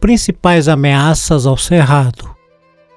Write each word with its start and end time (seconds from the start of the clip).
principais 0.00 0.66
ameaças 0.66 1.46
ao 1.46 1.56
cerrado. 1.56 2.30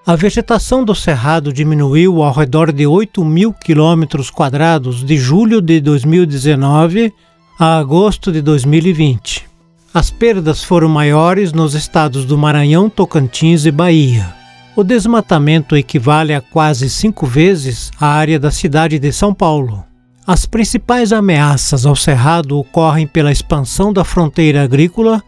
A 0.06 0.16
vegetação 0.16 0.84
do 0.84 0.96
cerrado 0.96 1.54
diminuiu 1.54 2.24
ao 2.24 2.34
redor 2.34 2.72
de 2.72 2.88
8 2.88 3.24
mil 3.24 3.54
quilômetros 3.54 4.30
quadrados 4.30 5.04
de 5.04 5.18
julho 5.18 5.62
de 5.62 5.80
2019 5.82 7.14
a 7.60 7.78
agosto 7.78 8.32
de 8.32 8.42
2020. 8.42 9.46
As 9.94 10.10
perdas 10.10 10.64
foram 10.64 10.90
maiores 10.90 11.54
nos 11.54 11.76
estados 11.76 12.26
do 12.26 12.38
Maranhão, 12.38 12.90
Tocantins 12.90 13.66
e 13.66 13.72
Bahia. 13.72 14.34
O 14.76 14.84
desmatamento 14.84 15.78
equivale 15.78 16.34
a 16.34 16.42
quase 16.42 16.90
cinco 16.90 17.28
vezes 17.28 17.92
a 18.00 18.08
área 18.08 18.40
da 18.40 18.50
cidade 18.50 18.98
de 18.98 19.12
São 19.12 19.34
Paulo. 19.34 19.84
As 20.26 20.46
principais 20.46 21.14
ameaças 21.14 21.86
ao 21.86 21.96
cerrado 21.96 22.58
ocorrem 22.58 23.06
pela 23.06 23.32
expansão 23.32 23.94
da 23.94 24.04
fronteira 24.04 24.64
agrícola, 24.64 25.22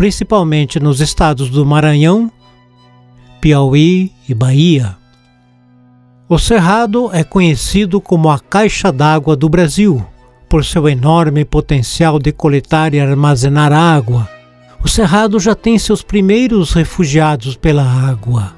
principalmente 0.00 0.80
nos 0.80 1.02
estados 1.02 1.50
do 1.50 1.66
Maranhão, 1.66 2.32
Piauí 3.38 4.10
e 4.26 4.32
Bahia. 4.32 4.96
O 6.26 6.38
Cerrado 6.38 7.10
é 7.12 7.22
conhecido 7.22 8.00
como 8.00 8.30
a 8.30 8.38
caixa 8.38 8.90
d'água 8.90 9.36
do 9.36 9.46
Brasil, 9.46 10.02
por 10.48 10.64
seu 10.64 10.88
enorme 10.88 11.44
potencial 11.44 12.18
de 12.18 12.32
coletar 12.32 12.94
e 12.94 12.98
armazenar 12.98 13.74
água. 13.74 14.26
O 14.82 14.88
Cerrado 14.88 15.38
já 15.38 15.54
tem 15.54 15.78
seus 15.78 16.00
primeiros 16.00 16.72
refugiados 16.72 17.54
pela 17.54 17.84
água. 17.84 18.54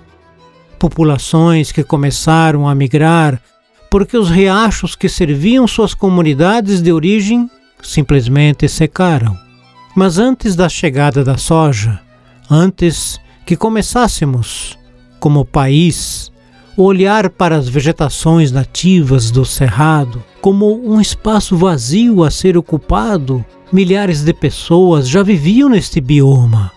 Populações 0.79 1.73
que 1.73 1.83
começaram 1.83 2.69
a 2.69 2.75
migrar 2.77 3.43
porque 3.91 4.17
os 4.17 4.31
riachos 4.31 4.95
que 4.95 5.09
serviam 5.09 5.67
suas 5.67 5.93
comunidades 5.93 6.81
de 6.81 6.93
origem 6.93 7.51
simplesmente 7.83 8.69
secaram. 8.69 9.37
Mas 9.95 10.19
antes 10.19 10.57
da 10.57 10.69
chegada 10.69 11.23
da 11.23 11.37
soja, 11.37 12.01
antes 12.51 13.21
que 13.45 13.57
começássemos, 13.57 14.79
como 15.21 15.45
país, 15.45 16.33
olhar 16.77 17.29
para 17.29 17.57
as 17.57 17.69
vegetações 17.69 18.51
nativas 18.51 19.31
do 19.31 19.45
cerrado 19.45 20.23
como 20.41 20.75
um 20.85 21.01
espaço 21.01 21.57
vazio 21.57 22.25
a 22.25 22.31
ser 22.31 22.57
ocupado. 22.57 23.45
Milhares 23.73 24.23
de 24.23 24.35
pessoas 24.35 25.09
já 25.09 25.23
viviam 25.23 25.69
neste 25.69 26.01
bioma, 26.01 26.71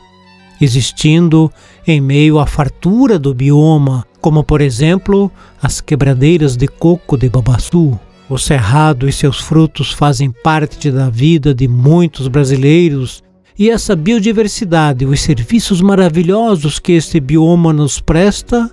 existindo 0.62 1.52
em 1.86 2.00
meio 2.00 2.40
à 2.40 2.46
fartura 2.46 3.20
do 3.20 3.34
bioma, 3.34 4.06
como 4.22 4.44
por 4.44 4.62
exemplo 4.62 5.30
as 5.62 5.82
quebradeiras 5.82 6.56
de 6.56 6.68
coco 6.68 7.18
de 7.18 7.28
Babaçu. 7.28 8.00
O 8.30 8.38
cerrado 8.38 9.08
e 9.08 9.12
seus 9.12 9.40
frutos 9.40 9.92
fazem 9.92 10.32
parte 10.32 10.92
da 10.92 11.10
vida 11.10 11.54
de 11.54 11.68
muitos 11.68 12.28
brasileiros 12.28 13.24
e 13.58 13.70
essa 13.70 13.96
biodiversidade, 13.96 15.06
os 15.06 15.22
serviços 15.22 15.80
maravilhosos 15.80 16.78
que 16.80 16.92
este 16.92 17.20
bioma 17.20 17.72
nos 17.72 18.02
presta, 18.02 18.70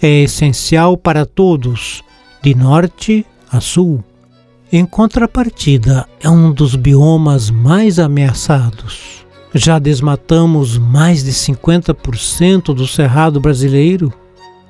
é 0.00 0.22
essencial 0.22 0.96
para 0.96 1.26
todos, 1.26 2.02
de 2.42 2.54
norte 2.54 3.26
a 3.50 3.60
sul. 3.60 4.02
Em 4.72 4.86
contrapartida, 4.86 6.08
é 6.18 6.30
um 6.30 6.50
dos 6.50 6.74
biomas 6.74 7.50
mais 7.50 7.98
ameaçados. 7.98 9.22
Já 9.54 9.78
desmatamos 9.78 10.78
mais 10.78 11.22
de 11.22 11.30
50% 11.30 12.74
do 12.74 12.86
cerrado 12.86 13.38
brasileiro. 13.38 14.10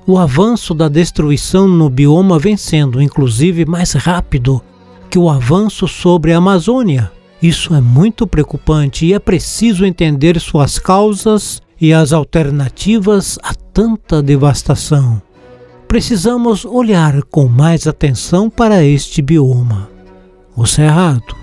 O 0.05 0.19
avanço 0.19 0.75
da 0.75 0.89
destruição 0.89 1.69
no 1.69 1.89
bioma 1.89 2.36
vem 2.36 2.56
sendo, 2.56 3.00
inclusive, 3.00 3.64
mais 3.64 3.92
rápido 3.92 4.61
que 5.09 5.19
o 5.19 5.31
avanço 5.31 5.86
sobre 5.86 6.33
a 6.33 6.39
Amazônia. 6.39 7.12
Isso 7.41 7.75
é 7.75 7.81
muito 7.81 8.27
preocupante 8.27 9.06
e 9.06 9.12
é 9.12 9.19
preciso 9.19 9.84
entender 9.84 10.41
suas 10.41 10.78
causas 10.78 11.62
e 11.81 11.92
as 11.92 12.12
alternativas 12.12 13.38
a 13.43 13.54
tanta 13.54 14.22
devastação. 14.22 15.22
Precisamos 15.87 16.65
olhar 16.65 17.22
com 17.25 17.47
mais 17.47 17.87
atenção 17.87 18.50
para 18.50 18.82
este 18.82 19.22
bioma, 19.22 19.88
o 20.56 20.66
cerrado. 20.66 21.37